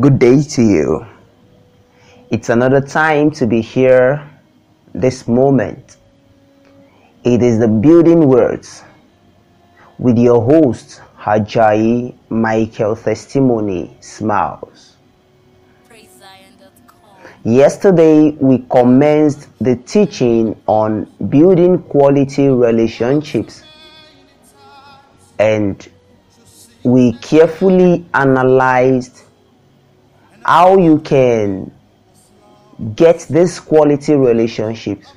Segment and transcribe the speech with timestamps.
[0.00, 1.06] Good day to you.
[2.28, 4.28] It's another time to be here
[4.92, 5.98] this moment.
[7.22, 8.82] It is the building words
[10.00, 14.96] with your host Hajai Michael Testimony Smiles.
[17.44, 23.62] Yesterday we commenced the teaching on building quality relationships
[25.38, 25.88] and
[26.82, 29.23] we carefully analyzed
[30.44, 31.72] how you can
[32.96, 35.12] get this quality relationships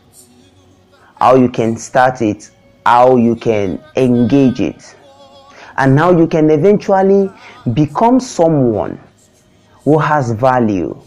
[1.20, 2.52] how you can start it
[2.88, 4.96] how you can engage it.
[5.76, 7.30] And how you can eventually
[7.74, 8.98] become someone
[9.84, 10.98] who has value.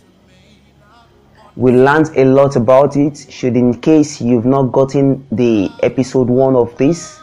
[1.57, 3.27] We learned a lot about it.
[3.31, 7.19] Should in case you've not gotten the episode one of this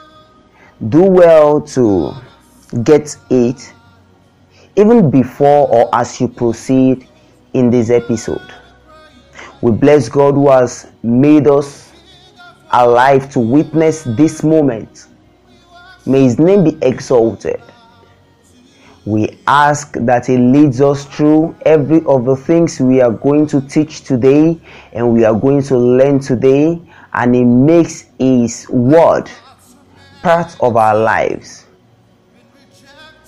[0.90, 2.14] do well to
[2.84, 3.74] get it
[4.78, 7.08] even before or as you proceed
[7.54, 8.54] in this episode.
[9.62, 11.92] We bless God who has made us
[12.72, 15.08] alive to witness this moment.
[16.06, 17.60] May His name be exalted.
[19.06, 23.62] We ask that He leads us through every of the things we are going to
[23.62, 24.60] teach today
[24.94, 26.80] and we are going to learn today,
[27.14, 29.32] and He makes His word
[30.22, 31.67] part of our lives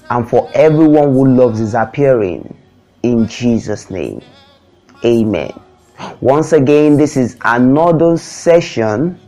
[0.10, 2.56] and for everyone who loves his appearing
[3.04, 4.22] in Jesus' name.
[5.06, 5.52] Amen.
[6.22, 9.20] Once again, this is another session,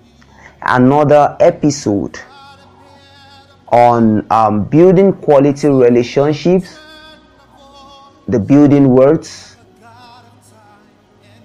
[0.62, 2.20] another episode
[3.68, 6.80] on um, building quality relationships,
[8.28, 9.56] the building words,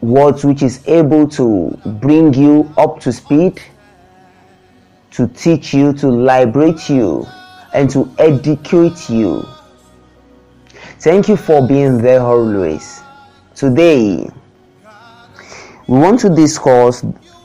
[0.00, 3.60] words which is able to bring you up to speed,
[5.10, 7.26] to teach you, to liberate you
[7.76, 9.46] and to educate you.
[10.98, 13.02] Thank you for being there always.
[13.54, 14.30] Today,
[15.86, 17.04] we want to discuss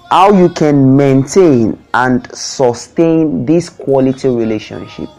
[0.10, 5.10] how you can maintain and sustain this quality relationship.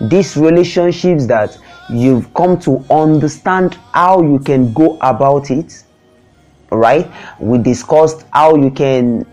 [0.00, 1.58] These relationships that
[1.90, 5.84] you've come to understand how you can go about it.
[6.70, 7.10] Right?
[7.38, 9.26] We discussed how you can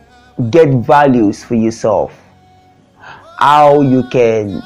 [0.50, 2.14] get values for yourself,
[3.40, 4.62] how you can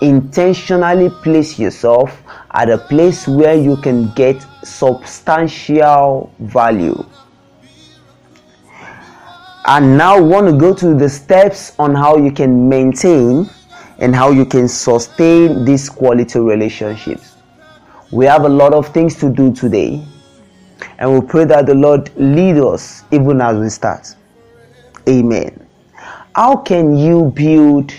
[0.00, 2.22] intentionally place yourself
[2.52, 7.04] at a place where you can get substantial value.
[9.66, 13.50] And now want to go to the steps on how you can maintain
[13.98, 17.34] and how you can sustain these quality relationships.
[18.10, 20.02] We have a lot of things to do today,
[20.98, 24.14] and we pray that the Lord lead us even as we start.
[25.06, 25.66] Amen.
[26.34, 27.92] How can you build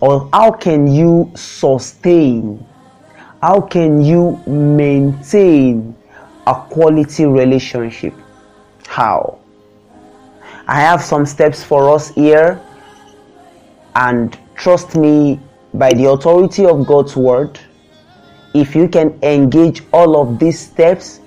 [0.00, 2.64] or how can you sustain
[3.40, 5.94] how can you maintain
[6.48, 8.12] a quality relationship?
[8.88, 9.38] How?
[10.66, 12.60] I have some steps for us here
[13.94, 15.38] and trust me
[15.74, 17.58] by the authority of god's word
[18.54, 21.20] if you can engage all of these steps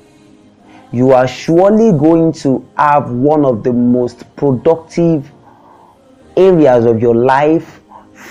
[0.92, 5.32] you are surely going to have one of the most productive
[6.36, 7.81] areas of your life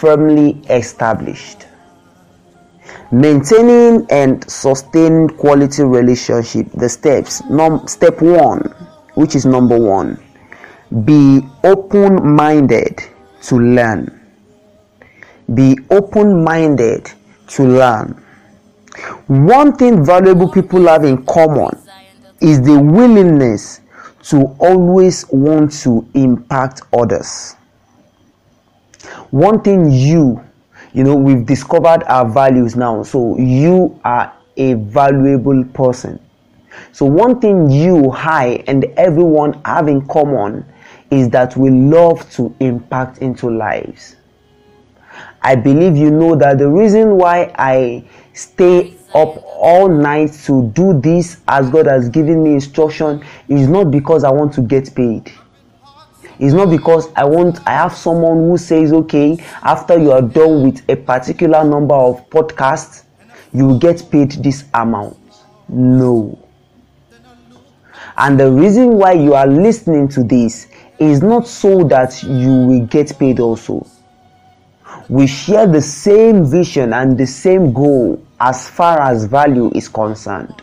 [0.01, 1.67] firmly established.
[3.13, 6.73] Maintaining and sustained quality relationship.
[6.73, 7.43] The steps.
[7.51, 8.61] Num- step one,
[9.15, 10.19] which is number one,
[11.05, 13.03] be open-minded
[13.43, 14.03] to learn.
[15.53, 17.11] Be open-minded
[17.49, 18.25] to learn.
[19.27, 21.79] One thing valuable people have in common
[22.41, 23.81] is the willingness
[24.31, 27.57] to always want to impact others
[29.31, 30.45] one thing you
[30.93, 33.03] you know we've discovered our values now.
[33.03, 36.21] So you are a valuable person.
[36.93, 40.65] So one thing you i and everyone have in common
[41.11, 44.17] is that we love to impact into lives.
[45.43, 50.99] I believe you know that the reason why i stay up all night to do
[51.01, 55.33] this as god has given me instruction is not because i want to get paid
[56.41, 60.63] it's not because I want I have someone who says, okay, after you are done
[60.63, 63.05] with a particular number of podcasts,
[63.53, 65.19] you will get paid this amount.
[65.69, 66.39] No.
[68.17, 72.87] And the reason why you are listening to this is not so that you will
[72.87, 73.87] get paid also.
[75.11, 80.63] We share the same vision and the same goal as far as value is concerned.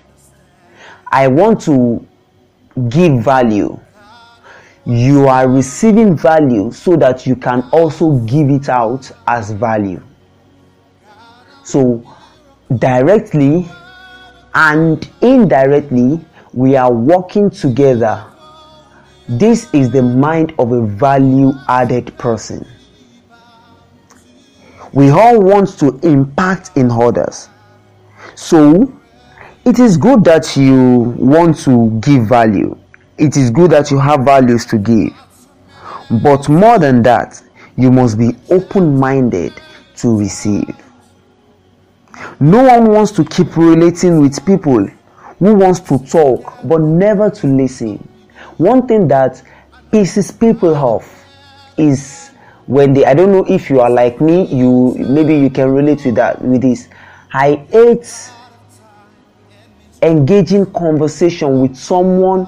[1.11, 2.05] I want to
[2.89, 3.79] give value
[4.87, 10.01] you are receiving value so that you can also give it out as value.
[11.65, 12.01] So,
[12.77, 13.67] directly
[14.53, 18.25] and indirectly we are working together.
[19.27, 22.65] This is the mind of a value added person.
[24.93, 27.49] We all want to impact in others.
[28.35, 28.97] So,
[29.65, 32.77] it is good that you want to give value.
[33.17, 35.13] It is good that you have values to give.
[36.21, 37.41] But more than that,
[37.75, 39.53] you must be open minded
[39.97, 40.75] to receive.
[42.39, 44.87] No one wants to keep relating with people
[45.39, 47.97] who wants to talk but never to listen.
[48.57, 49.41] One thing that
[49.91, 51.25] pisses people off
[51.77, 52.31] is
[52.65, 56.05] when they I don't know if you are like me, you maybe you can relate
[56.05, 56.89] with that with this.
[57.33, 58.31] I hate
[60.01, 62.47] engaging conversation with someone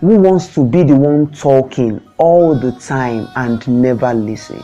[0.00, 4.62] who wants to be the one talking all the time and never listen.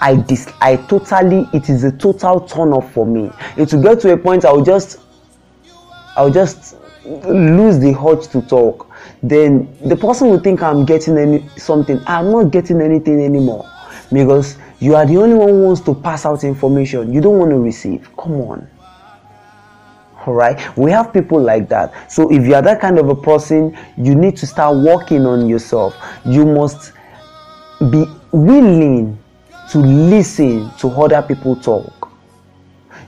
[0.00, 3.30] I dis I totally it is a total turn off for me.
[3.56, 5.00] It will get to a point I will just
[6.16, 8.90] I will just lose the urge to talk.
[9.22, 12.00] Then the person will think I'm getting any something.
[12.06, 13.70] I'm not getting anything anymore
[14.12, 17.12] because you are the only one who wants to pass out information.
[17.12, 18.08] You don't want to receive.
[18.16, 18.68] Come on.
[20.26, 22.10] Right, we have people like that.
[22.10, 25.48] So if you are that kind of a person, you need to start working on
[25.48, 25.94] yourself.
[26.24, 26.92] You must
[27.78, 29.18] be willing
[29.70, 32.10] to listen to other people talk.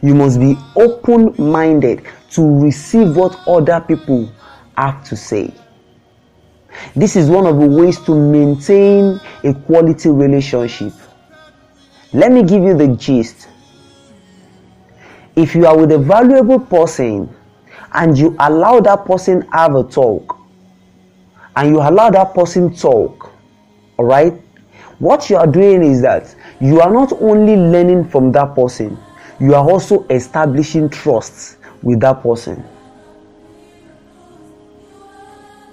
[0.00, 4.30] You must be open minded to receive what other people
[4.76, 5.52] have to say.
[6.94, 10.92] This is one of the ways to maintain a quality relationship.
[12.12, 13.48] Let me give you the gist.
[15.38, 17.32] If you are with a valuable person
[17.92, 20.36] and you allow that person have a talk
[21.54, 23.30] and you allow that person talk,
[23.98, 24.32] all right?
[24.98, 28.98] What you are doing is that you are not only learning from that person,
[29.38, 32.64] you are also establishing trust with that person.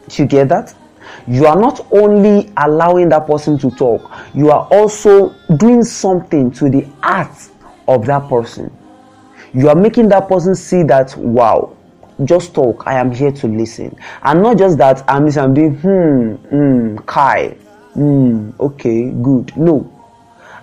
[0.09, 0.75] do You get that?
[1.25, 6.69] You are not only allowing that person to talk, you are also doing something to
[6.69, 7.35] the heart
[7.87, 8.71] of that person.
[9.55, 11.77] You are making that person see that, wow,
[12.25, 13.97] just talk, I am here to listen.
[14.21, 17.51] And not just that I'm listening, I'm doing, hmm, hmm, Kai,
[17.93, 19.55] hmm, okay, good.
[19.55, 19.89] No,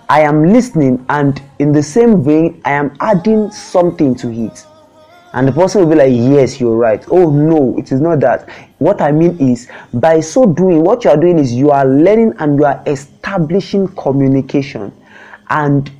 [0.07, 4.63] I am listening, and in the same vein, I am adding something to it.
[5.33, 7.03] And the person will be like, Yes, you're right.
[7.09, 8.47] Oh, no, it is not that.
[8.77, 12.35] What I mean is, by so doing, what you are doing is you are learning
[12.37, 14.93] and you are establishing communication.
[15.49, 15.91] And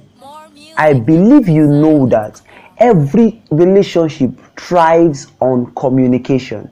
[0.77, 2.39] I believe you know that
[2.77, 6.69] every relationship thrives on communication.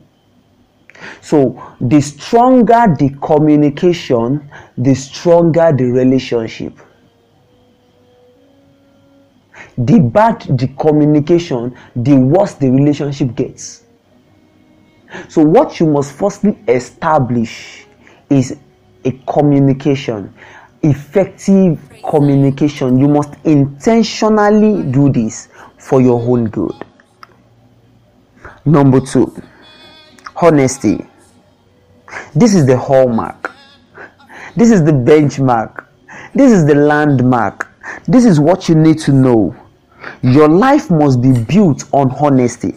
[1.21, 6.77] So, the stronger the communication, the stronger the relationship.
[9.77, 13.83] The bad the communication the worse the relationship gets.
[15.27, 17.85] So what you must firstly establish
[18.29, 18.57] is
[19.05, 20.33] a communication
[20.83, 22.97] effective communication.
[22.99, 25.49] You must intentionally do this
[25.81, 26.75] for your own good.
[28.65, 29.33] Number two
[30.41, 31.05] honesty.
[32.35, 33.51] This is the hallmark.
[34.55, 35.85] This is the benchmark.
[36.33, 37.67] This is the landmark.
[38.07, 39.55] This is what you need to know.
[40.21, 42.75] Your life must be built on honesty.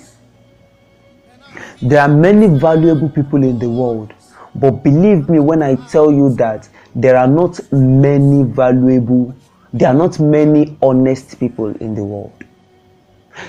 [1.82, 4.12] There are many valuable people in the world,
[4.54, 9.34] but believe me when I tell you that there are not many valuable,
[9.73, 12.44] there are not many honest people in the world.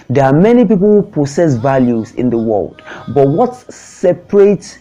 [0.09, 2.81] There are many people who possess values in the world,
[3.13, 4.79] but what separates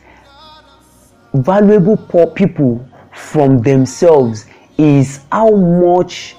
[1.35, 4.47] valuable poor people from themselves
[4.79, 6.37] is how much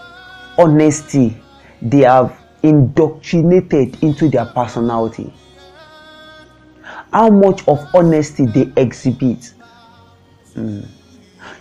[0.58, 1.38] honesty
[1.82, 5.34] they have indoctrinated into their personality.
[7.12, 9.54] How much of honesty they exhibit.
[10.56, 10.88] Mm.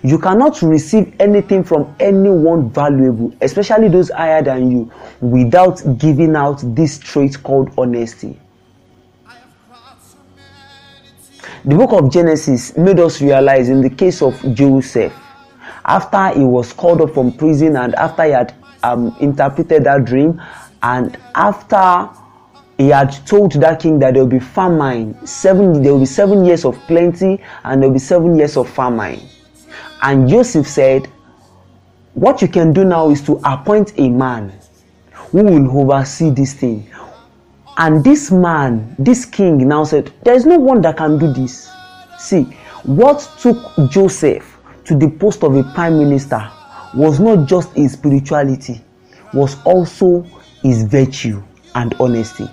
[0.03, 6.63] You cannot receive anything from anyone valuable, especially those higher than you, without giving out
[6.75, 8.39] this trait called honesty.
[11.65, 15.15] The book of Genesis made us realize in the case of Joseph,
[15.87, 20.43] after he was called up from prison and after he had um, interpreted that dream
[20.83, 22.11] and after
[22.77, 26.45] he had told that king that there will be famine, seven there will be seven
[26.45, 29.21] years of plenty and there will be seven years of famine.
[30.05, 31.11] And Joseph said,
[32.13, 34.53] What you can do now is to appoint a man
[35.13, 36.89] who will oversee this thing.
[37.79, 41.73] And this man, this king now said, There is no one that can do this.
[42.19, 42.43] See,
[42.85, 43.57] what took
[43.91, 46.51] Joseph to the post of a prime minister
[46.95, 48.83] was not just his spirituality,
[49.33, 50.23] was also
[50.63, 51.43] his virtue.
[51.75, 52.49] and honesty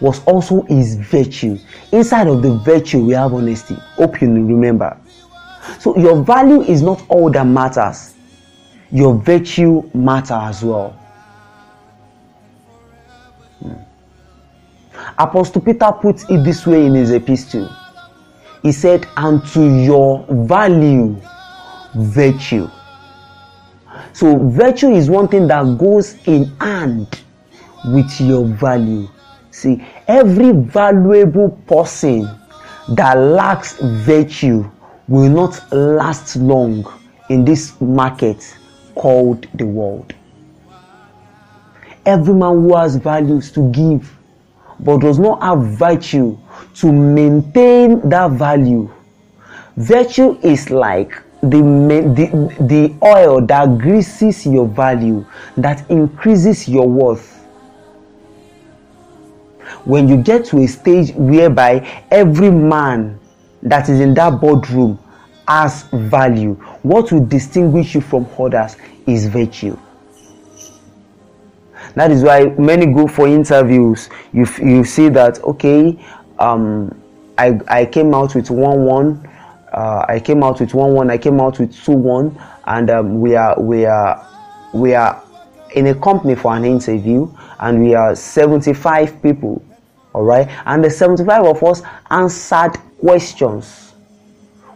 [0.00, 1.58] was also his virtue.
[1.92, 3.74] Inside of the virtue, we have honesty.
[3.96, 4.98] Hope you remember.
[5.78, 8.14] So, your value is not all that matters,
[8.90, 10.90] your virtue matter as well.
[13.60, 13.74] Hmm.
[15.18, 17.70] Apostle Peter puts it this way in his epistle.
[18.62, 21.16] He said, And to your value,
[21.94, 22.68] virtue.
[24.12, 27.20] So, virtue is one thing that goes in hand
[27.86, 29.08] with your value.
[29.50, 32.28] See, every valuable person
[32.90, 34.70] that lacks virtue
[35.08, 36.84] will not last long
[37.28, 38.56] in this market
[38.94, 40.14] called the world.
[42.04, 44.12] Every man who has values to give
[44.80, 46.36] but does not have virtue
[46.76, 48.90] to maintain that value.
[49.76, 55.24] Virtue is like the, the, the oil that greases your value,
[55.56, 57.36] that increases your worth
[59.84, 63.18] when you get to a stage whereby every man
[63.62, 64.98] that is in that boardroom
[65.48, 69.78] has value, what will distinguish you from others is virtue.
[71.94, 74.10] That is why many go for interviews.
[74.32, 75.98] You you see that okay,
[76.38, 76.94] um,
[77.38, 79.28] I I came out with one one,
[79.72, 83.20] uh, I came out with one one, I came out with two one, and um,
[83.20, 84.26] we are we are
[84.74, 85.22] we are
[85.74, 89.62] in a company for an interview, and we are seventy five people
[90.16, 93.94] all right and the 75 of us answered questions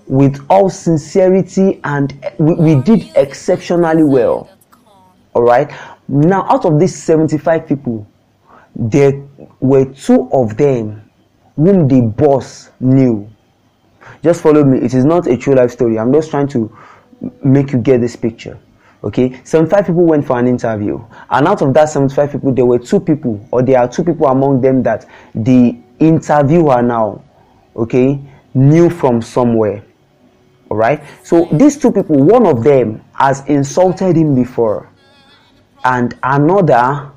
[0.06, 4.50] with all sincerity and we, we did exceptionally well.
[5.34, 5.70] All right?
[6.08, 8.06] Now out of these 75 people
[8.74, 9.12] there
[9.60, 11.08] were two of them
[11.56, 13.28] whom the boss knew.
[14.22, 14.78] Just follow me.
[14.78, 15.98] It is not a true life story.
[15.98, 16.76] I'm just trying to
[17.42, 18.58] make you get this picture.
[19.04, 19.40] Okay?
[19.44, 21.02] 75 people went for an interview.
[21.30, 24.26] And out of that 75 people there were two people or there are two people
[24.26, 27.22] among them that the interviewer now
[27.80, 28.20] okay
[28.54, 29.82] knew from somewhere
[30.70, 31.02] all right?
[31.24, 34.88] So these two people one of them has insulted him before
[35.84, 37.10] and another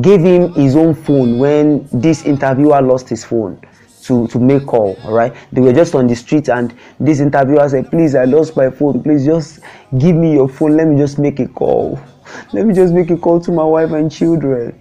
[0.00, 3.60] gave him his own phone when this interviewer lost his phone
[4.04, 5.34] to to make call all right?
[5.52, 9.02] They were just on the street and this interviewer said please i lost my phone.
[9.02, 9.60] Please just
[9.98, 10.76] give me your phone.
[10.76, 12.00] Let me just make a call.
[12.52, 14.80] Let me just make a call to my wife and children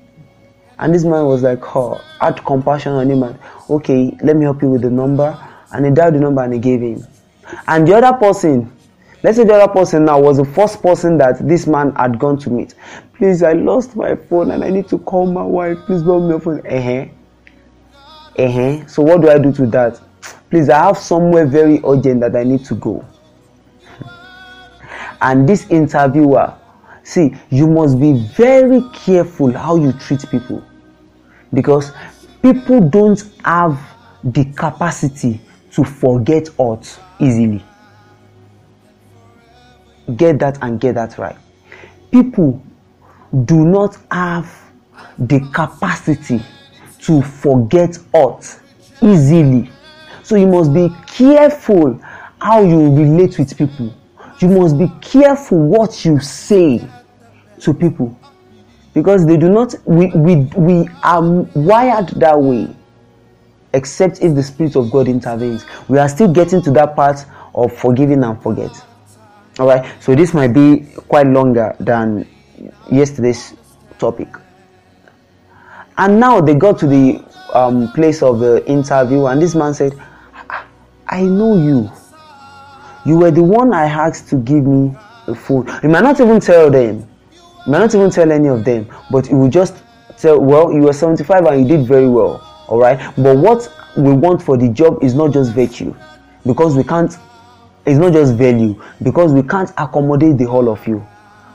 [0.82, 4.62] and this man was like oh had compassion on him and okay let me help
[4.62, 5.38] you with the number.
[5.74, 7.06] And he dialed the number and he gave him
[7.68, 8.70] and the other person
[9.24, 12.38] let's say the other person now was the first person that this man had gone
[12.40, 12.74] to meet.
[13.14, 15.78] Please i lost my phone and i need to call my wife.
[15.86, 16.60] Please borrow me your phone.
[16.68, 17.06] Uh-huh
[18.38, 18.88] uh-huh.
[18.88, 20.02] so what do i do to that?
[20.50, 23.06] Please i have somewhere very urgent that i need to go.
[25.22, 26.54] And this interviewer
[27.04, 30.64] see you must be very careful how you treat people
[31.54, 31.92] because
[32.42, 33.80] people don't have
[34.24, 35.42] the capacity
[35.72, 37.64] to forget us easily
[40.16, 41.38] get that and get that right
[42.12, 42.62] people
[43.46, 44.72] do not have
[45.18, 46.42] the capacity
[47.00, 48.60] to forget ought
[49.02, 49.70] easily.
[50.24, 52.00] So you must be careful
[52.40, 53.94] how you relate with people.
[54.40, 56.88] You must be careful what you say
[57.60, 58.18] to people
[58.94, 61.22] because they do not we we, we are
[61.56, 62.68] wired that way
[63.74, 67.72] except if the spirit of god intervenes we are still getting to that part of
[67.76, 68.72] forgiving and forget
[69.60, 72.28] all right so this might be quite longer than
[72.92, 73.56] yesterday's
[73.98, 74.28] topic
[75.98, 79.94] and now they got to the um, place of the interview, and this man said,
[81.08, 81.92] I know you.
[83.06, 84.96] You were the one I asked to give me
[85.28, 85.68] a phone.
[85.84, 87.08] You might not even tell them.
[87.68, 89.84] Might not even tell any of them, but you will just
[90.18, 92.48] tell, well, you were 75 and you did very well.
[92.68, 92.98] All right.
[93.18, 95.94] But what we want for the job is not just virtue,
[96.46, 97.16] because we can't,
[97.86, 101.06] it's not just value, because we can't accommodate the whole of you.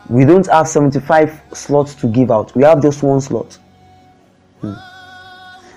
[0.09, 3.59] We don't have 75 slots to give out, we have just one slot.
[4.61, 4.75] Hmm.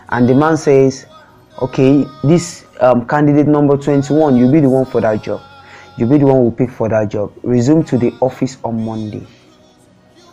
[0.09, 1.05] And the man says,
[1.61, 5.41] okay, this um, candidate number 21, you'll be the one for that job.
[5.97, 7.33] You'll be the one who pick for that job.
[7.43, 9.25] Resume to the office on Monday.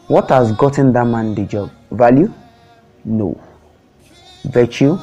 [0.09, 1.71] What has gotten that man the job?
[1.91, 2.33] Value?
[3.05, 3.41] No.
[4.45, 4.99] Virtue?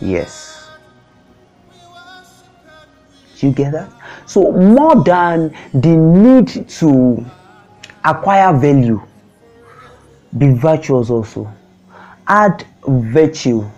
[0.00, 0.70] Yes.
[3.38, 3.90] Do you get that?
[4.26, 7.24] So, more than the need to
[8.04, 9.02] acquire value,
[10.38, 11.52] be virtuous also
[12.30, 13.68] add virtue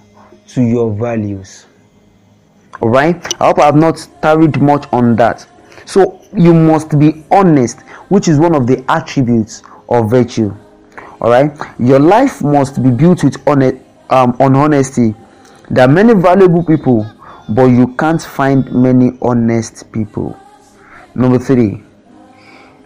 [0.48, 1.66] to your values.
[2.80, 5.46] All right, I hope I have not tarried much on that.
[5.86, 7.80] So, you must be honest,
[8.10, 10.52] which is one of the attributes of virtue.
[11.20, 13.76] All right, your life must be built with honest,
[14.10, 15.14] um, on honesty.
[15.70, 17.06] There are many valuable people,
[17.48, 20.36] but you can't find many honest people.
[21.14, 21.82] Number three,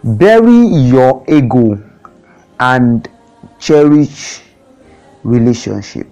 [0.03, 1.81] bury your ego
[2.59, 3.09] and
[3.59, 4.41] cherish
[5.23, 6.07] relationship.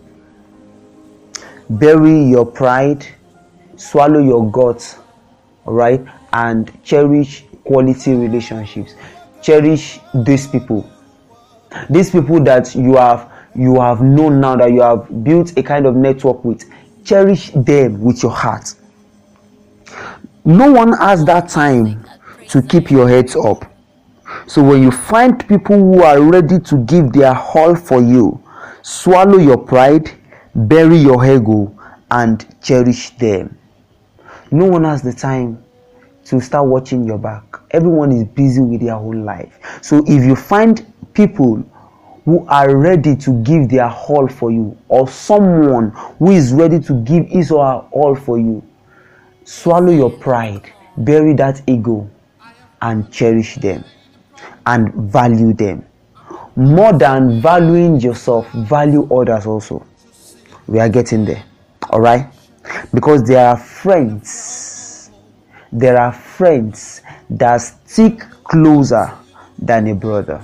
[1.70, 3.06] Bury your pride,
[3.75, 4.98] swallow your guts,
[5.66, 8.96] all right, and cherish quality relationships.
[9.46, 10.90] Cherish these people.
[11.88, 15.86] These people that you have you have known now that you have built a kind
[15.86, 16.64] of network with.
[17.04, 18.74] Cherish them with your heart.
[20.44, 22.04] No one has that time
[22.50, 23.72] to keep your heads up.
[24.48, 28.44] So when you find people who are ready to give their all for you,
[28.82, 30.10] swallow your pride,
[30.56, 31.72] bury your ego,
[32.10, 33.56] and cherish them.
[34.50, 35.64] No one has the time
[36.25, 37.55] to start watching your back.
[37.75, 39.60] Everyone is busy with their own life.
[39.82, 41.62] So if you find people
[42.24, 46.94] who are ready to give their all for you, or someone who is ready to
[47.03, 48.63] give his or her all for you,
[49.44, 52.10] swallow your pride, bury that ego,
[52.82, 53.84] and cherish them
[54.65, 55.86] and value them.
[56.55, 59.86] More than valuing yourself, value others also.
[60.67, 61.44] We are getting there.
[61.89, 62.27] All right?
[62.94, 65.12] Because there are friends,
[65.72, 69.12] there are friends that stick closer
[69.58, 70.41] than a brother.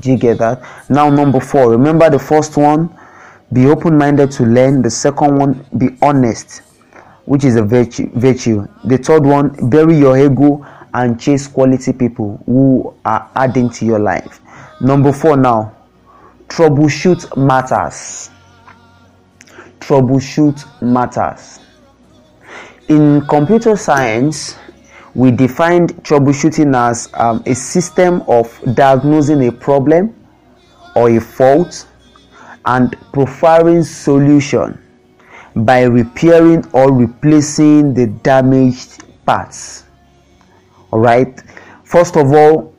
[0.00, 0.62] Do you get that?
[0.88, 2.90] Now, number four, remember the first one
[3.52, 6.62] be open minded to learn, the second one, be honest,
[7.24, 8.08] which is a virtue.
[8.14, 8.68] virtue.
[8.84, 13.98] The third one, bury your ego and chase quality people who are adding to your
[13.98, 14.40] life.
[14.80, 15.74] Number four, now,
[16.46, 18.30] troubleshoot matters.
[19.80, 21.58] Troubleshoot matters.
[22.88, 24.56] In computer science,
[25.14, 30.14] we defined troubleshooting as um, a system of diagnosing a problem
[30.94, 31.86] or a fault
[32.66, 34.80] and providing solution
[35.56, 39.84] by repairing or replacing the damaged parts.
[40.92, 41.40] All right?
[41.84, 42.72] First of all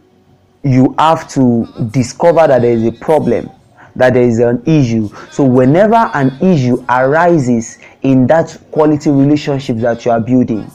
[0.63, 3.49] you have to discover that there is a problem
[3.95, 5.09] that there is an issue.
[5.31, 10.71] So whenever an issue arises in that quality relationship that you are building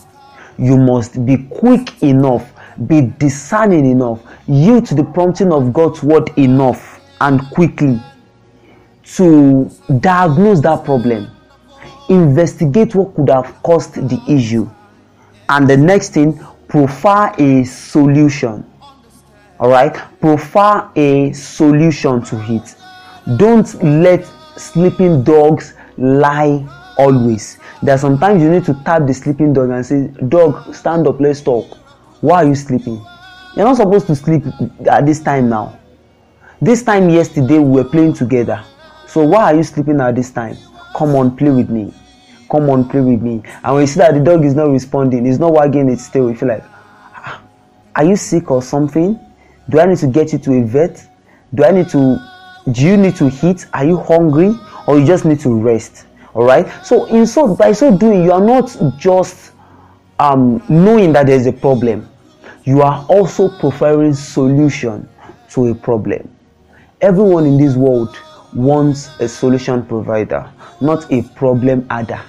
[0.58, 2.52] you must be quick enough,
[2.86, 8.00] be discerning enough, yield to the prompting of God's word enough and quickly
[9.04, 11.30] to diagnose that problem,
[12.08, 14.68] investigate what could have caused the issue,
[15.48, 16.38] and the next thing,
[16.68, 18.64] profile a solution.
[19.58, 22.74] All right, profile a solution to it.
[23.38, 27.58] Don't let sleeping dogs lie always.
[27.82, 31.20] There are sometimes you need to tap the sleeping dog and say dog stand up
[31.20, 31.66] let's talk.
[32.20, 33.04] Why are you sleeping?
[33.54, 34.44] You're not supposed to sleep
[34.90, 35.78] at this time now.
[36.60, 38.64] This time yesterday we were playing together.
[39.06, 40.56] So why are you sleeping at this time?
[40.96, 41.92] Come on play with me.
[42.50, 43.42] Come on play with me.
[43.62, 46.30] And when you see that the dog is not responding it's not wagging its tail
[46.30, 46.64] you feel like
[47.14, 47.42] ah,
[47.94, 49.18] are you sick or something?
[49.68, 51.06] Do i need to get you to a vet?
[51.54, 52.18] Do i need to
[52.72, 53.66] do you need to eat?
[53.72, 54.52] Are you hungry?
[54.88, 56.06] Or you just need to rest
[56.36, 59.52] all right so in so by so doing you are not just
[60.18, 62.08] um, knowing that there is a problem.
[62.64, 65.08] You are also preferring solution
[65.50, 66.30] to a problem.
[67.00, 68.16] Everyone in this world
[68.54, 72.20] wants a solution provider not a problem adder.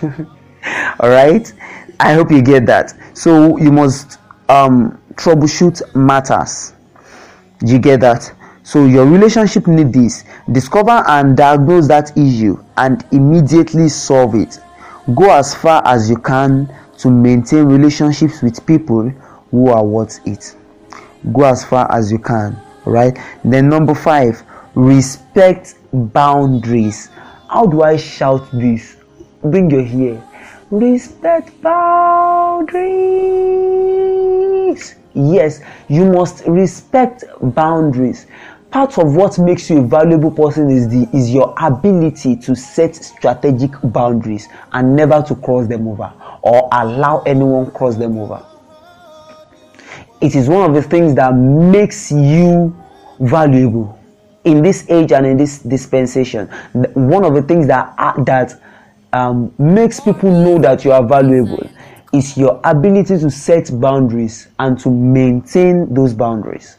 [1.00, 1.52] All right
[2.00, 2.94] i hope you get that.
[3.14, 6.72] So you must um, troubleshoot matters.
[7.60, 8.32] Do you get that
[8.64, 10.24] so your relationship need this.
[10.50, 14.60] Discover and diagnose that issue and immediately solve it.
[15.14, 19.10] Go as far as you can to maintain relationships with people
[19.50, 20.54] who are worth it.
[21.32, 23.18] Go as far as you can, right?
[23.44, 24.42] Then number 5,
[24.76, 27.10] respect boundaries.
[27.48, 28.96] How do I shout this?
[29.42, 30.22] Bring your ear.
[30.70, 32.62] Respect boundaries.
[35.14, 38.26] Yes, you must respect boundaries.
[38.70, 42.94] Part of what makes you a valuable person is the is your ability to set
[42.94, 48.42] strategic boundaries and never to cross them over or allow anyone cross them over.
[50.22, 52.74] It is one of the things that makes you
[53.20, 53.98] valuable
[54.44, 56.48] in this age and in this dispensation.
[56.94, 58.58] One of the things that uh, that
[59.12, 61.68] um, makes people know that you are valuable
[62.12, 66.76] is your ability to set boundaries and to maintain those boundaries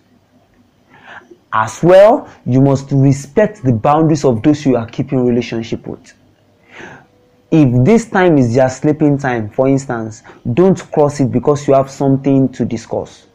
[1.53, 6.13] as well, you must respect the boundaries of those you are keeping relationship with.
[7.51, 11.91] If this time is their sleeping time, for instance, don't cross it because you have
[11.91, 13.27] something to discuss.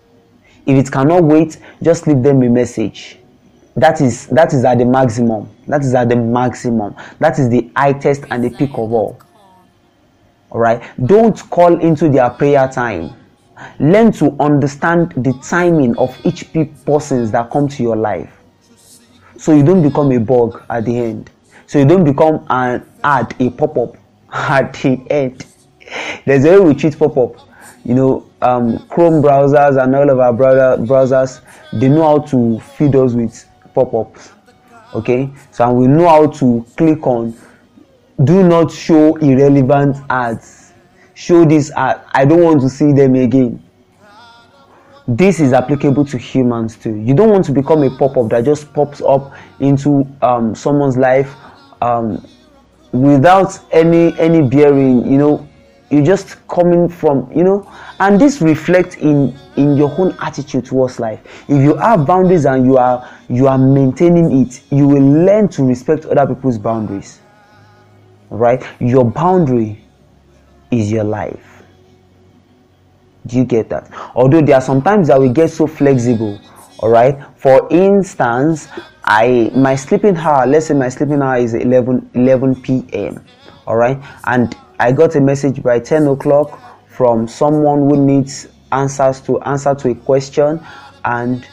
[0.66, 3.18] If it cannot wait, just leave them a message.
[3.76, 7.70] that is that is at the maximum that is at the maximum that is the
[7.76, 9.16] highest and the peak of all
[10.50, 10.82] all right?
[11.06, 13.14] Don't call into their prayer time.
[13.80, 16.46] Learn to understand the timing of each
[16.84, 18.32] persons that come to your life.
[19.36, 21.30] So you don't become a bug at the end.
[21.66, 23.96] So you don't become an ad a pop-up
[24.32, 25.46] at the end.
[26.24, 27.36] There's a way we treat pop-up.
[27.84, 31.40] You know um, chrome browsers and all of our browser browsers
[31.72, 34.32] they know how to feed us with pop-ups.
[34.94, 35.30] Okay?
[35.50, 37.34] So we know how to click on
[38.22, 40.72] do not show irrelevant ads.
[41.14, 42.02] Show this ad.
[42.12, 43.62] I don't want to see them again.
[45.06, 46.96] This is applicable to humans too.
[46.96, 51.34] You don't want to become a pop-up that just pops up into um, someone's life
[51.80, 52.26] um,
[52.92, 55.48] without any any bearing you know.
[55.90, 57.72] You just coming from you know.
[58.00, 61.20] And this reflects in in your own attitude towards life.
[61.48, 65.64] If you have boundaries and you are you are maintaining it you will learn to
[65.64, 67.20] respect other people's boundaries
[68.30, 68.62] right?
[68.80, 69.84] Your boundary
[70.70, 71.62] is your life.
[73.26, 73.90] Do you get that?
[74.14, 76.38] Although there are sometimes that we get so flexible
[76.80, 77.18] all right?
[77.36, 78.68] For instance
[79.04, 83.24] i my sleeping hour let's say my sleeping hour is 11 11 p.m
[83.66, 83.98] all right?
[84.24, 89.74] And i got a message by 10 o'clock from someone who needs answers to answer
[89.74, 90.60] to a question.
[91.04, 91.46] And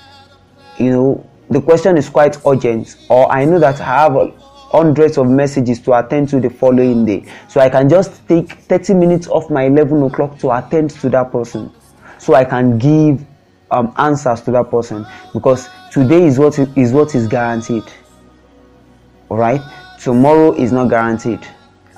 [0.78, 2.96] you know the question is quite urgent.
[3.10, 4.16] Or i know that i have
[4.72, 7.26] hundreds of messages to attend to the following day.
[7.48, 11.32] So i can just take 30 minutes off my 11 o'clock to attend to that
[11.32, 11.72] person.
[12.18, 13.26] So i can give
[13.72, 15.06] um, answers to that person.
[15.34, 17.84] Because today is what is what is guaranteed.
[19.30, 19.62] All right
[20.00, 21.40] tomorrow is not guaranteed.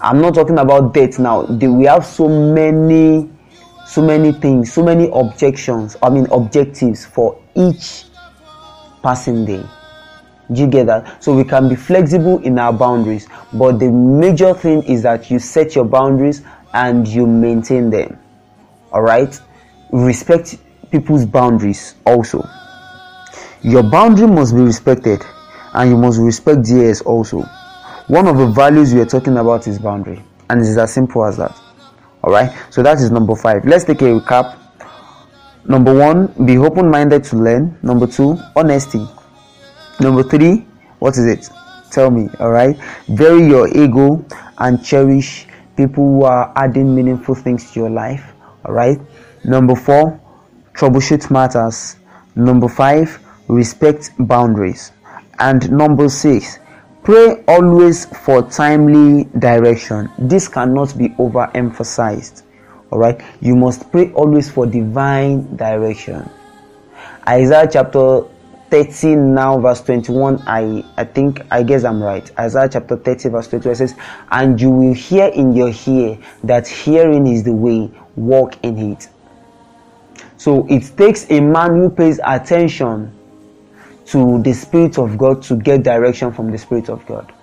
[0.02, 1.44] I'm not talking about date now.
[1.46, 3.30] We have so many
[3.86, 8.06] so many things, so many objections, I mean objectives for each
[9.02, 9.64] passing day.
[10.52, 11.24] Do you get that?
[11.24, 15.40] So we can be flexible in our boundaries, but the major thing is that you
[15.40, 16.42] set your boundaries
[16.74, 18.18] and you maintain them.
[18.92, 19.40] Alright?
[19.92, 20.58] Respect
[20.92, 22.48] people's boundaries also.
[23.62, 25.22] Your boundary must be respected
[25.74, 27.42] and you must respect theirs also.
[28.08, 31.36] One of the values we are talking about is boundary, and it's as simple as
[31.38, 31.54] that
[32.24, 34.58] all right so that is number five let's take a recap
[35.66, 39.06] number one be open-minded to learn number two honesty
[40.00, 40.66] number three
[41.00, 41.50] what is it
[41.92, 42.78] tell me all right
[43.10, 44.24] bury your ego
[44.60, 48.34] and cherish people who are adding meaningful things to your life
[48.66, 49.00] all right
[49.44, 50.20] number four
[50.74, 51.98] troubleshoot matters
[52.36, 54.92] number five respect boundaries
[55.40, 56.60] and number six
[57.08, 60.12] Pray always for timely direction.
[60.20, 62.44] This cannot be overemphasized.
[62.92, 66.30] All right, you must pray always for divine direction.
[67.26, 68.24] Isaiah chapter
[68.70, 73.48] 13 now verse 21 i i think i guess i'm right isaiah chapter 30 verse
[73.48, 73.96] 21 says
[74.32, 79.10] and you will hear in your ear that hearing is the way walk in it
[80.38, 83.14] so it takes a man who pays attention
[84.08, 87.34] to the Spirit of God to get direction from the Spirit of God.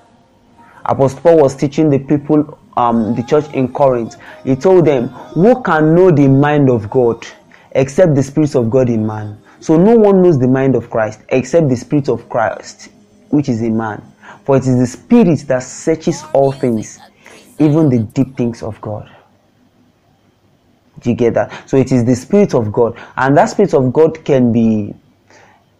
[0.87, 4.17] Apostle Paul was teaching the people, um, the church in Corinth.
[4.45, 7.27] He told them, Who can know the mind of God
[7.73, 9.41] except the Spirit of God in man?
[9.65, 12.91] So no one knows the mind of Christ except the Spirit of Christ,
[13.31, 14.03] which is in man.
[14.45, 17.01] For it is the Spirit that searches all things,
[17.59, 19.11] even the deep things of God.
[21.01, 21.67] Do you get that?
[21.67, 24.95] So it is the Spirit of God, and that Spirit of God can be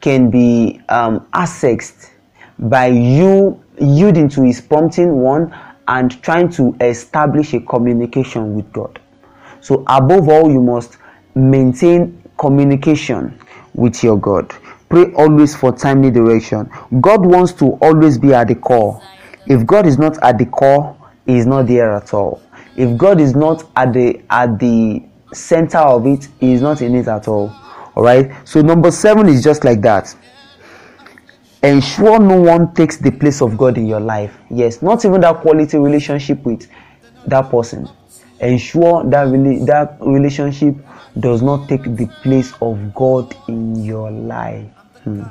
[0.01, 2.09] can be um, accessed
[2.59, 5.55] by you yielding to his prompting one
[5.89, 8.99] and trying to establish a communication with God.
[9.61, 10.97] So above all, you must
[11.35, 13.39] maintain communication
[13.75, 14.51] with your God.
[14.89, 16.71] Pray always for timely direction.
[17.01, 19.03] God wants to always be at the core.
[19.47, 22.41] If God is not at the core, He is not there at all.
[22.77, 26.95] If God is not at the at the center of it, He is not in
[26.95, 27.55] it at all
[27.97, 30.15] all right so number seven is just like that
[31.63, 35.37] ensure no one takes the place of god in your life yes not even that
[35.41, 36.69] quality relationship with
[37.27, 37.89] that person
[38.41, 40.75] ensure that really that relationship
[41.21, 44.67] does not take the place of god in your life.
[45.05, 45.23] Hmm.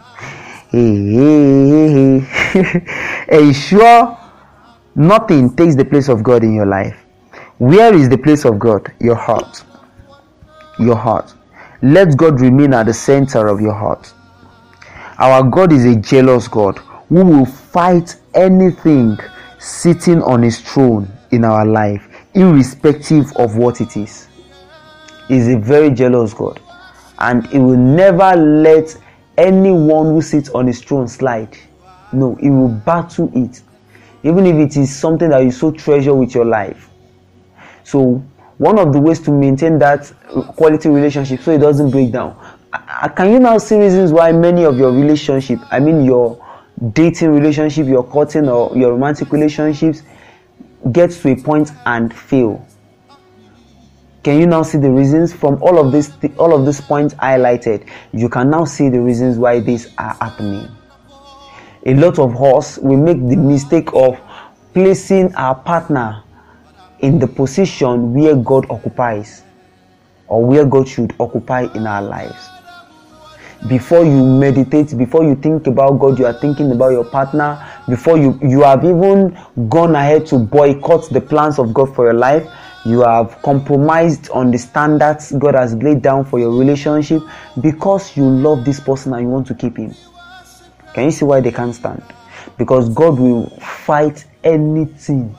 [0.70, 4.18] hey, hey, hey, ensure
[4.96, 6.98] nothing takes the place of god in your life.
[7.58, 8.92] Where is the place of god?
[9.00, 9.64] Your heart.
[10.80, 11.34] Your heart.
[11.82, 14.14] Let God remain at the center of your heart.
[15.20, 16.78] Our God is a jealous God
[17.10, 19.18] who will fight anything
[19.60, 24.28] sitting on his throne in our life, irrespective of what it is.
[25.28, 26.60] He's a very jealous God,
[27.20, 28.96] and he will never let
[29.38, 31.58] anyone who sits on his throne slide.
[32.12, 33.62] No, he will battle it.
[34.24, 36.90] Even if it is something that you so treasure with your life.
[37.84, 38.24] So,
[38.58, 40.12] one of the ways to maintain that
[40.56, 42.38] quality relationship so it doesn't break down.
[42.72, 46.44] Uh, can you now see reasons why many of your relationship, I mean your
[46.94, 50.04] dating relationship, your courting or your romantic relationships,
[50.92, 52.66] gets to a point and fail?
[54.24, 57.88] Can you now see the reasons from all of this all of these points highlighted?
[58.14, 60.70] You can now see the reasons why these are happening.
[61.86, 64.18] A lot of us we make the mistake of
[64.74, 66.24] placing our partner
[67.00, 69.44] in the position where God occupies
[70.28, 72.48] or where God should occupy in our lives.
[73.68, 77.66] Before you meditate, before you think about God, you are thinking about your partner.
[77.88, 79.38] Before you, you have even
[79.70, 82.46] gone ahead to boycott the plans of God for your life.
[82.86, 87.22] You have compromised on the standards God has laid down for your relationship
[87.62, 89.96] because you love this person and you want to keep him.
[90.94, 92.04] Can you see why they can't stand?
[92.58, 95.36] Because God will fight anything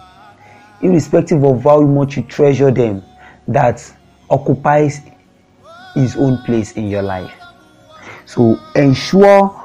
[0.84, 3.02] irrespective of how much you treasure them,
[3.48, 3.80] that
[4.30, 5.00] occupies
[5.94, 7.32] his own place in your life.
[8.26, 9.60] So ensure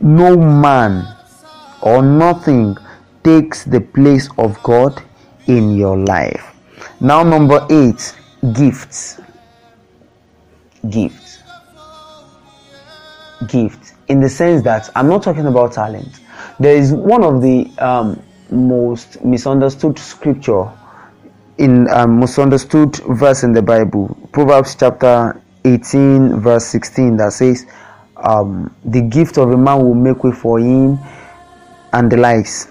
[0.00, 1.06] no man
[1.82, 2.76] or nothing
[3.22, 5.02] takes the place of God
[5.46, 6.55] in your life.
[7.00, 8.14] Now, number eight,
[8.52, 9.20] gifts.
[10.88, 11.42] Gifts.
[13.48, 13.94] Gifts.
[14.08, 16.20] In the sense that I'm not talking about talent.
[16.58, 20.70] There is one of the um, most misunderstood scripture
[21.58, 27.66] in um, misunderstood verse in the Bible, Proverbs chapter 18, verse 16, that says,
[28.16, 30.98] um, The gift of a man will make way for him,
[31.92, 32.68] and the likes.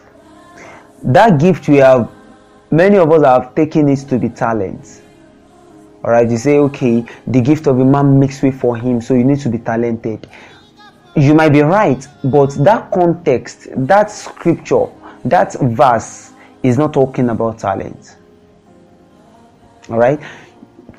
[1.04, 2.12] That gift we have,
[2.76, 5.02] many of us have taken it to be talents.
[6.04, 9.24] Alright, you say, okay, the gift of a man makes way for him, so you
[9.24, 10.28] need to be talented.
[11.16, 14.88] You might be right, but that context, that scripture,
[15.24, 18.18] that verse is not talking about talent.
[19.90, 20.20] All right,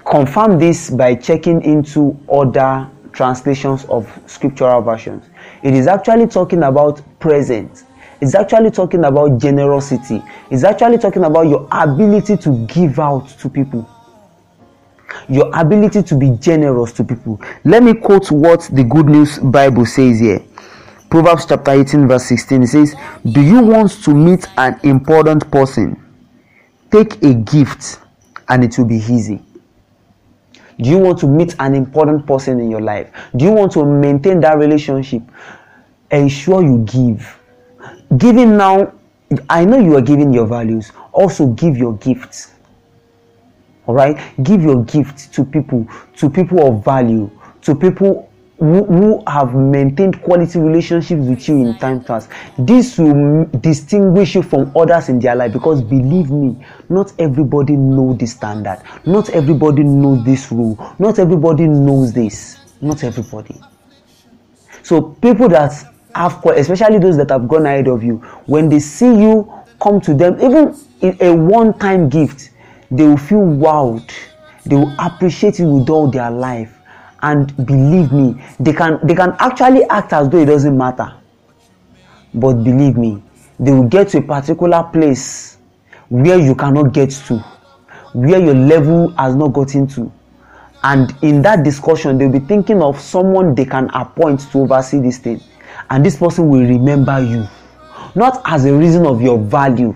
[0.04, 5.24] confirm this by checking into other translations of scriptural versions.
[5.62, 7.84] It is actually talking about present.
[8.20, 10.22] It's actually talking about generosity.
[10.50, 13.88] It's actually talking about your ability to give out to people.
[15.28, 17.40] Your ability to be generous to people.
[17.64, 20.42] Let me quote what the Good News Bible says here.
[21.10, 22.94] Proverbs chapter 18, verse 16, it says,
[23.30, 26.02] Do you want to meet an important person?
[26.90, 28.00] Take a gift
[28.48, 29.42] and it will be easy.
[30.80, 33.10] Do you want to meet an important person in your life?
[33.34, 35.22] Do you want to maintain that relationship?
[36.10, 37.35] Ensure you give.
[38.16, 38.92] Giving now,
[39.50, 40.92] I know you are giving your values.
[41.12, 42.52] Also, give your gifts.
[43.86, 44.18] All right?
[44.42, 47.30] Give your gift to people, to people of value,
[47.62, 53.44] to people who, who have maintained quality relationships with you in time past this will
[53.60, 56.56] distinguish you from others in their life because believe me
[56.88, 63.04] not everybody know this standard not everybody knows this rule not everybody knows this not
[63.04, 63.60] everybody
[64.82, 65.72] so people that
[66.16, 69.50] have especially those that have gone ahead of you when they see you
[69.80, 72.50] come to them even in a one-time gift
[72.90, 74.10] they will feel wowed.
[74.64, 76.72] They will appreciate you with all their life.
[77.22, 81.12] And believe me they can they can actually act as though it doesn't matter.
[82.34, 83.22] But believe me
[83.58, 85.56] they will get to a particular place
[86.08, 87.38] where you cannot get to
[88.12, 90.12] where your level has not gotten to.
[90.84, 95.18] And in that discussion they'll be thinking of someone they can appoint to oversee this
[95.18, 95.40] thing
[95.90, 97.46] and this person will remember you.
[98.14, 99.94] Not as a reason of your value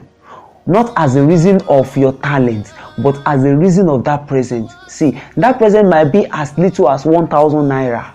[0.66, 4.71] not as a reason of your talent but as a reason of that present.
[4.88, 8.12] See that present might be as little as 1000 naira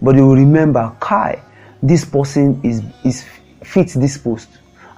[0.00, 1.40] but you will remember kai
[1.82, 3.24] this person is is
[3.62, 4.48] fits this post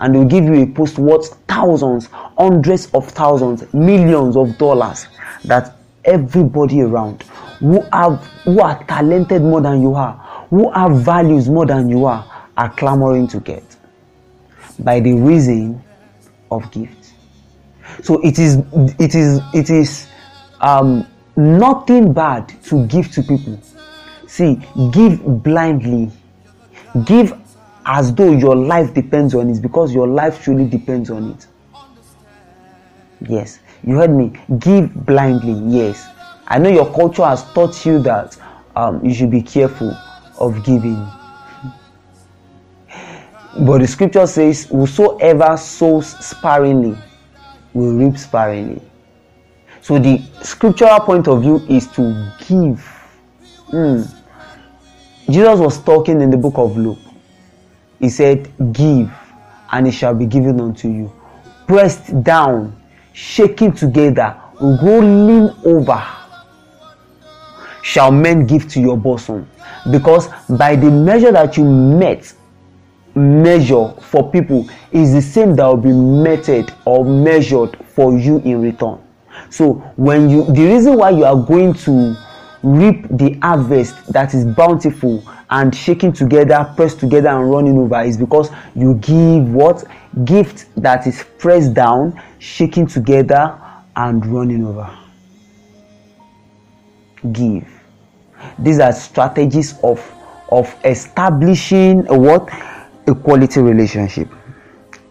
[0.01, 2.07] and they will give you a post worth thousands
[2.39, 5.07] hundreds of thousands millions of dollars
[5.45, 7.23] that everybody around
[7.61, 10.15] who have who are talented more than you are
[10.51, 13.65] who have values more than you are are clamoring to get
[14.79, 15.83] by the reason
[16.51, 17.13] of gift.
[18.03, 18.59] So it is
[18.99, 20.09] it is it is
[20.61, 23.61] um, nothing bad to give to people.
[24.27, 24.61] See
[24.93, 26.11] give blindly.
[27.05, 27.39] Give
[27.87, 31.47] as though your life depends on it because your life truly depends on it.
[33.29, 33.59] Yes.
[33.83, 34.33] You heard me.
[34.59, 35.55] Give blindly.
[35.77, 36.07] Yes.
[36.47, 38.37] I know your culture has taught you that
[38.77, 39.97] um, you should be careful
[40.39, 41.07] of giving
[43.59, 46.97] but the scripture says whosoever sows sparingly
[47.73, 48.83] will reap sparingly.
[49.81, 52.85] So the scriptural point of view is to give.
[53.69, 54.13] Mm.
[55.31, 56.99] Jesus was talking in the book of Luke.
[58.01, 59.11] He said, Give,
[59.71, 61.13] and it shall be given unto you.
[61.69, 62.77] Pressed down,
[63.13, 66.05] shaking together, rolling over,
[67.83, 69.49] shall men give to your bosom.
[69.91, 72.33] Because by the measure that you met,
[73.15, 78.61] measure for people is the same that will be meted or measured for you in
[78.61, 78.99] return.
[79.51, 82.17] So when you the reason why you are going to
[82.63, 88.17] reap the harvest that is bountiful and shaking together, pressed together, and running over is
[88.17, 89.85] because you give what
[90.25, 93.57] gift that is pressed down, shaking together,
[93.97, 94.91] and running over.
[97.33, 97.74] Give.
[98.59, 100.01] These are strategies of
[100.51, 102.49] of establishing a what?
[103.07, 104.29] A quality relationship.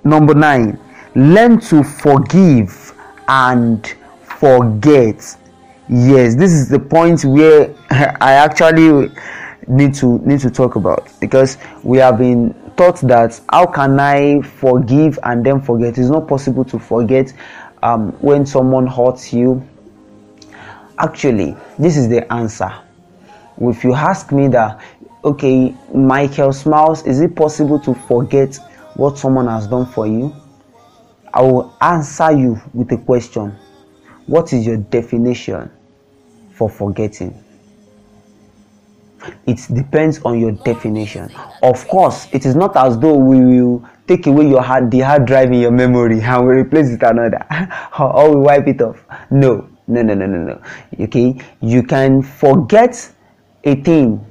[0.03, 0.79] Number nine,
[1.15, 2.93] learn to forgive
[3.27, 3.85] and
[4.23, 5.37] forget.
[5.89, 7.73] Yes this is the point where
[8.21, 9.11] i actually
[9.67, 14.41] need to need to talk about because we have been taught that how can i
[14.41, 15.97] forgive and then forget?
[15.97, 17.33] It's not possible to forget
[17.83, 19.61] um, when someone hurts you.
[20.97, 22.71] Actually this is the answer
[23.61, 24.79] if you ask me that
[25.23, 28.57] okay michael smiles is it possible to forget
[28.95, 30.33] what someone has done for you
[31.33, 33.55] i will answer you with a question
[34.27, 35.69] what is your definition
[36.53, 37.37] for forgetting?
[39.47, 41.29] It depends on your definition.
[41.61, 45.25] Of course, it is not as though we will take away your hard the hard
[45.25, 47.45] drive in your memory and we replace it another
[47.99, 49.03] or we wipe it off.
[49.31, 50.61] No, no, no, no, no, no.
[50.99, 53.11] Okay, you can forget
[53.63, 54.25] a thing,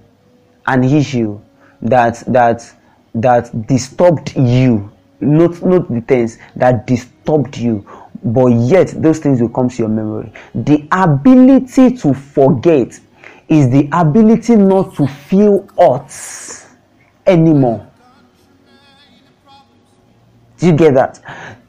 [0.67, 1.41] an issue
[1.81, 2.71] that that
[3.15, 4.91] that disturbed you.
[5.21, 7.87] Not not the things that disturbed you
[8.25, 10.33] but yet those things will come to your memory.
[10.55, 12.99] The ability to forget
[13.49, 16.13] is the ability not to feel hurt
[17.27, 17.87] anymore.
[20.59, 21.21] Do you get that?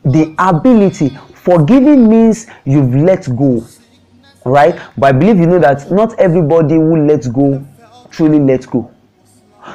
[0.05, 3.65] The ability, forgiving means you've let go,
[4.45, 4.79] right?
[4.97, 7.65] But I believe you know that not everybody will let go
[8.11, 8.91] truly let go.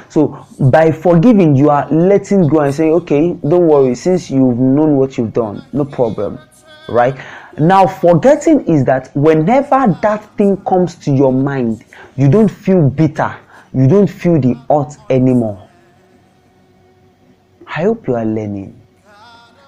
[0.08, 4.96] So by forgiving, you are letting go and saying, okay, don't worry, since you've known
[4.96, 6.38] what you've done, no problem
[6.88, 7.16] right?
[7.58, 11.84] Now, forgetting is that whenever that thing comes to your mind,
[12.16, 13.36] you don't feel bitter,
[13.72, 15.68] you don't feel the hurt anymore.
[17.66, 18.80] I hope you are learning.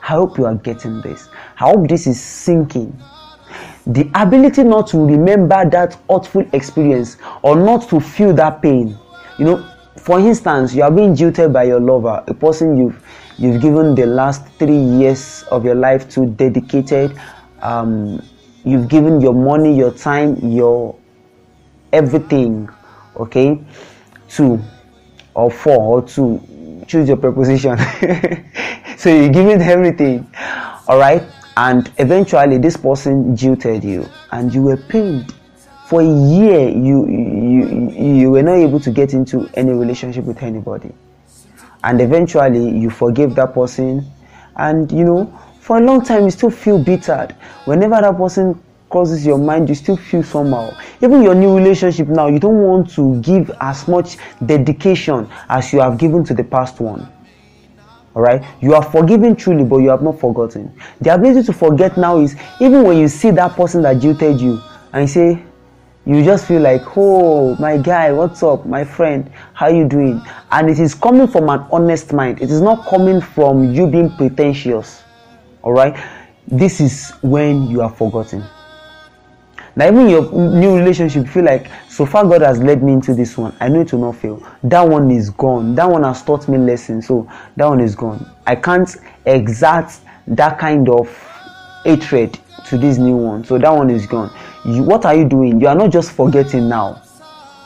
[0.03, 1.29] I hope you are getting this.
[1.57, 2.99] I hope this is sinking.
[3.92, 8.96] The ability not to remember that hurtful experience or not to feel that pain.
[9.38, 13.03] You know, for instance, you are being jilted by your lover, a person you've
[13.38, 17.18] you've given the last three years of your life to dedicated
[17.62, 18.22] um,
[18.64, 20.94] you've given your money your time your
[21.92, 22.68] everything
[23.16, 23.59] okay?
[24.31, 24.61] To
[25.35, 27.79] or for or to choose your preposition.
[29.00, 30.31] So you're giving everything
[30.87, 31.22] all right
[31.57, 34.09] and eventually this person jilted you.
[34.33, 35.35] And you were pained.
[35.87, 40.43] For a year you you you were not able to get into any relationship with
[40.43, 40.93] anybody.
[41.83, 44.07] And eventually you forgive that person.
[44.57, 47.29] And you know for a long time you still feel bitter.
[47.65, 50.73] Whenever that person crosses your mind you still feel somehow.
[51.03, 55.81] Even your new relationship now you don't want to give as much dedication as you
[55.81, 57.09] have given to the past one
[58.14, 60.73] all right you are forgiven truly but you have not forgotten.
[61.01, 64.61] The ability to forget now is even when you see that person that jilted you
[64.92, 65.42] and you say
[66.07, 70.23] you just feel like oh my guy what's up my friend how you doing?
[70.51, 72.40] And it is coming from an honest mind.
[72.42, 75.03] It is not coming from you being pretentious.
[75.62, 75.96] All right
[76.49, 78.44] this is when you are forgotten
[79.81, 83.37] now even your new relationship feel like so far god has led me into this
[83.38, 86.47] one i know it will not fail that one is gone that one has taught
[86.49, 89.90] me lessons so that one is gone i can't exert
[90.27, 91.09] that kind of
[91.85, 94.31] hatred to this new one so that one is gone
[94.64, 95.61] you, what are you doing?
[95.61, 97.03] You are not just forgetting now.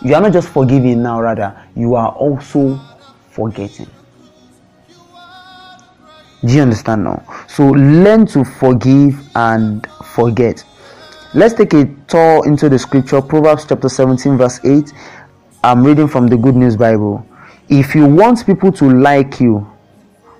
[0.02, 2.78] You are not just forgiving now, rather, you are also
[3.30, 3.88] forgetting.
[6.44, 7.24] Do you understand now?
[7.48, 10.62] So learn to forgive and forget.
[11.36, 14.92] Let's take a tour into the scripture, Proverbs chapter 17, verse 8.
[15.64, 17.26] I'm reading from the Good News Bible.
[17.68, 19.68] If you want people to like you,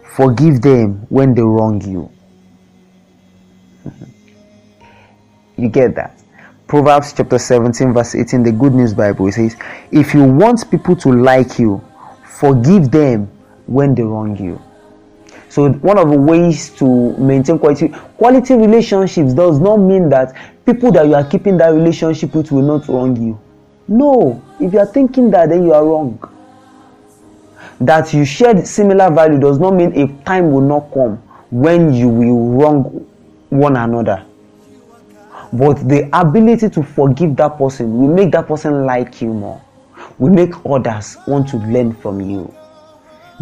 [0.04, 2.08] forgive them when they wrong you.
[5.56, 6.22] you get that?
[6.68, 9.56] Proverbs chapter 17, verse 18, the Good News Bible, says,
[9.90, 11.82] If you want people to like you,
[12.24, 13.26] forgive them
[13.66, 14.62] when they wrong you.
[15.54, 17.88] So one of the ways to maintain quality
[18.18, 20.34] quality relationships does not mean that
[20.66, 23.40] people that you are keeping that relationship with will not wrong you.
[23.86, 26.18] No, if you are thinking that, then you are wrong.
[27.80, 31.16] that you share similar value does not mean a time will not come
[31.50, 32.82] when you will wrong
[33.50, 34.24] one another
[35.52, 39.60] but the ability to forgive that person will make that person like you more
[40.18, 42.52] will make others want to learn from you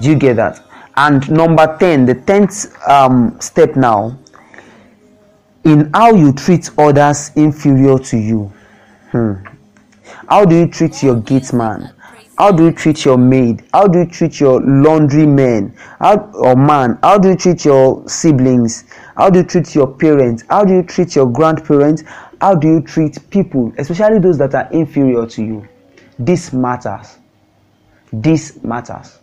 [0.00, 0.60] do you get that
[0.96, 4.18] and number 10 the 10th um, step now
[5.64, 8.52] in how you treat others inferior to you.
[9.10, 9.34] Hmm.
[10.28, 11.92] how do you treat your gate man?
[12.38, 13.62] How do you treat your maid?
[13.72, 16.98] How do you treat your laundry man how, or man?
[17.02, 18.84] How do you treat your siblings?
[19.16, 20.42] How do you treat your parents?
[20.48, 22.02] How do you treat your grandparents?
[22.40, 25.68] How do you treat people especially those that are inferior to you?
[26.18, 27.18] This matters.
[28.12, 29.18] This matters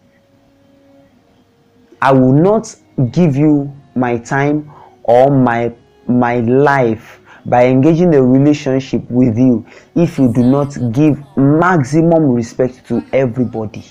[2.02, 2.76] i will not
[3.12, 4.72] give you my time
[5.04, 5.74] or my
[6.08, 12.86] my life by engaging a relationship with you if you do not give maximum respect
[12.88, 13.84] to everybody.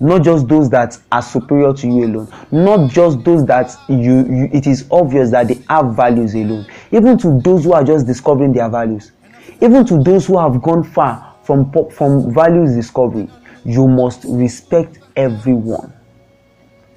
[0.00, 2.28] Not just those that are superior to you alone.
[2.50, 6.66] Not just those that you, you it is obvious that they have values alone.
[6.90, 9.12] Even to those who are just discovering their values.
[9.60, 13.28] Even to those who have gone far from from values discovery
[13.64, 15.92] you must respect everyone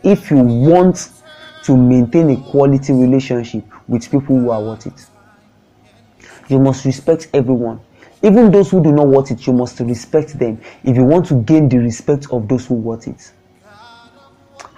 [0.06, 1.10] if you want
[1.64, 5.08] to maintain a quality relationship with people who are worth it
[6.48, 7.80] you must respect everyone.
[8.22, 10.60] Even those who do not want it you must respect them.
[10.84, 13.32] If you want to gain the respect of those who want it.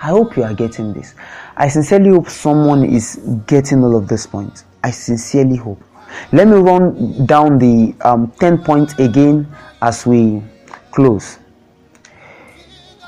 [0.01, 1.15] I hope you are getting this.
[1.55, 3.15] I sincerely hope someone is
[3.47, 5.82] getting all of this points i sincerely hope.
[6.32, 9.47] Let me run down the um, 10 points again
[9.82, 10.41] as we
[10.91, 11.39] close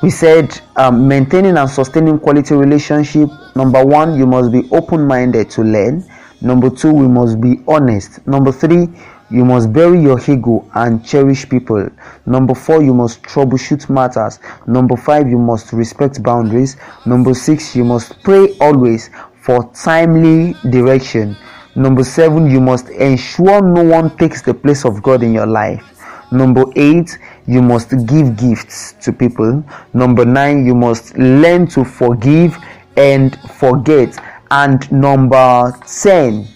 [0.01, 5.61] we said um, maintaining and sustaining quality relationship number one you must be open-minded to
[5.63, 6.03] learn
[6.41, 8.25] Number two, we must be honest.
[8.25, 8.87] Number three,
[9.29, 11.89] you must bury your ego and cherish people.
[12.25, 14.39] Number four, you must troubleshoot matters.
[14.65, 16.77] Number five, you must respect boundaries.
[17.05, 19.09] Number six, you must pray always
[19.41, 21.35] for timely direction.
[21.75, 25.98] Number seven, you must ensure no one takes the place of God in your life.
[26.31, 27.17] Number eight,
[27.47, 29.63] you must give gifts to people.
[29.93, 32.57] Number nine, you must learn to forgive
[32.95, 34.17] and forget.
[34.51, 36.47] And number 10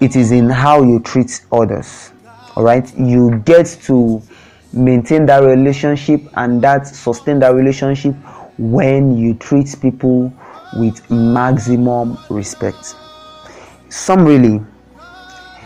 [0.00, 2.12] it is in how you treat others.
[2.56, 2.92] All right?
[2.98, 4.22] You get to
[4.72, 8.14] maintain that relationship and that sustain that relationship
[8.56, 10.32] when you treat people
[10.76, 12.94] with maximum respect.
[13.90, 14.60] Some really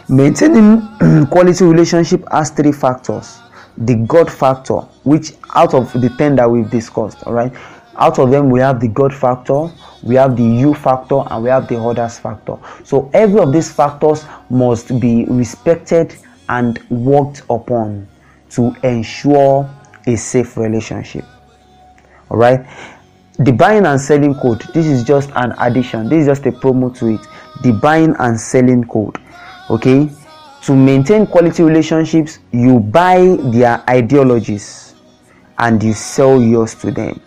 [0.09, 3.41] maintaining quality relationship has three factors.
[3.79, 7.53] The god factor which out of the 10 that we've discussed all right
[7.97, 9.69] out of them we have the god factor
[10.05, 12.57] we have the you factor and we have the others factor.
[12.85, 16.15] So every of these factors must be respected
[16.49, 18.07] and worked upon
[18.51, 19.69] to ensure
[20.07, 21.25] a safe relationship.
[22.31, 22.67] All right
[23.41, 26.09] the buying and selling code this is just an addition.
[26.09, 27.27] This is just a promo to it.
[27.63, 29.19] The buying and selling code
[29.71, 30.09] okay
[30.63, 34.95] to maintain quality relationships you buy their ideologies
[35.59, 37.21] and you sell yours to them.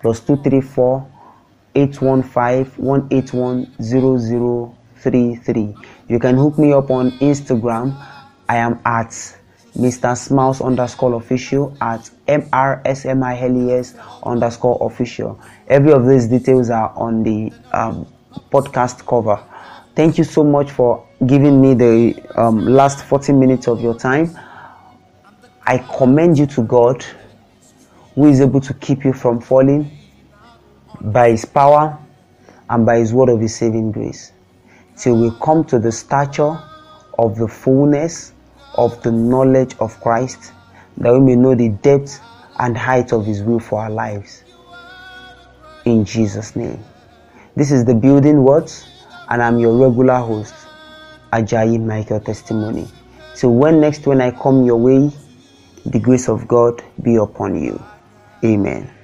[0.01, 1.07] Plus 234
[1.75, 5.75] 815 181 0033.
[6.09, 7.95] You can hook me up on Instagram.
[8.49, 9.37] I am at
[9.77, 10.17] Mr.
[10.17, 15.39] Smiles underscore official at MRSMILES underscore official.
[15.69, 18.07] Every of these details are on the um,
[18.51, 19.43] podcast cover.
[19.95, 24.39] Thank you so much for giving me the um, last 40 minutes of your time.
[25.67, 27.05] I commend you to God
[28.15, 29.91] who is able to keep you from falling
[31.01, 31.99] by his power
[32.71, 34.33] and by his word of his saving grace
[34.97, 36.59] till we come to the stature
[37.19, 38.33] of the fullness
[38.77, 40.53] of the knowledge of Christ
[40.99, 42.21] that we may know the depth
[42.59, 44.45] and height of his will for our lives.
[45.85, 46.83] In Jesus name.
[47.55, 48.87] This is the building words
[49.29, 50.55] and I'm your regular host
[51.33, 52.89] Ajayi Michael testimony.
[53.35, 55.11] So when next when I come your way
[55.85, 57.83] the grace of God be upon you.
[58.45, 58.96] Amen